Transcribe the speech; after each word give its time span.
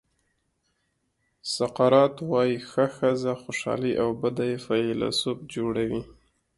سقراط 1.53 2.15
وایي 2.29 2.57
ښه 2.69 2.85
ښځه 2.97 3.33
خوشالي 3.41 3.93
او 4.03 4.09
بده 4.21 4.43
یې 4.51 4.57
فیلسوف 4.65 5.37
جوړوي. 5.53 6.01